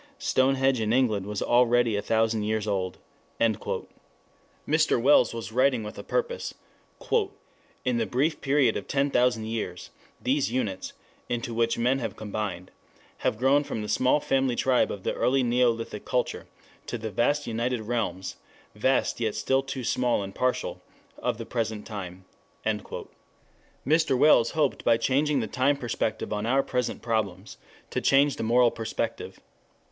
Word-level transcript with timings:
Stonehedge 0.17 0.81
in 0.81 0.91
England 0.91 1.27
was 1.27 1.43
already 1.43 1.95
a 1.95 2.01
thousand 2.01 2.41
years 2.41 2.65
old." 2.67 2.97
Mr. 3.39 4.99
Wells 4.99 5.31
was 5.31 5.51
writing 5.51 5.83
with 5.83 5.99
a 5.99 6.03
purpose. 6.03 6.55
"In 7.85 7.97
the 7.99 8.07
brief 8.07 8.41
period 8.41 8.75
of 8.77 8.87
ten 8.87 9.11
thousand 9.11 9.45
years 9.45 9.91
these 10.19 10.51
units 10.51 10.93
(into 11.29 11.53
which 11.53 11.77
men 11.77 11.99
have 11.99 12.15
combined) 12.15 12.71
have 13.19 13.37
grown 13.37 13.63
from 13.63 13.83
the 13.83 13.87
small 13.87 14.19
family 14.19 14.55
tribe 14.55 14.91
of 14.91 15.03
the 15.03 15.13
early 15.13 15.43
neolithic 15.43 16.03
culture 16.03 16.47
to 16.87 16.97
the 16.97 17.11
vast 17.11 17.45
united 17.45 17.81
realms 17.81 18.37
vast 18.73 19.19
yet 19.19 19.35
still 19.35 19.61
too 19.61 19.83
small 19.83 20.23
and 20.23 20.33
partial 20.33 20.81
of 21.19 21.37
the 21.37 21.45
present 21.45 21.85
time." 21.85 22.25
Mr. 22.65 24.17
Wells 24.17 24.49
hoped 24.57 24.83
by 24.83 24.97
changing 24.97 25.41
the 25.41 25.45
time 25.45 25.77
perspective 25.77 26.33
on 26.33 26.47
our 26.47 26.63
present 26.63 27.03
problems 27.03 27.57
to 27.91 28.01
change 28.01 28.37
the 28.37 28.41
moral 28.41 28.71
perspective. 28.71 29.39